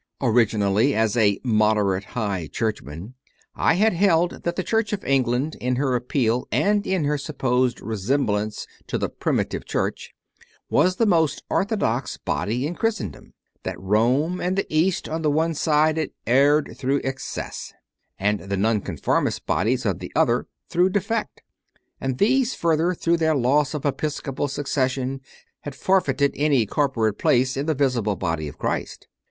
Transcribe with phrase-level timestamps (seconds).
[0.19, 0.29] 5.
[0.31, 3.13] Originally, as a "Moderate High Church man,"
[3.53, 7.79] I had held that the Church of England, in her appeal and in her supposed
[7.81, 10.11] resemblance to the" Primitive" Church,
[10.71, 15.53] was the most orthodox body in Christendom; that Rome and the East on the one
[15.53, 17.71] side had erred through excess;
[18.17, 21.43] and the Non conformist bodies on the other through defect,
[21.99, 25.21] and these, further, through their loss of episcopal succes sion,
[25.59, 29.07] had forfeited any corporate place in the Visible Body of Christ.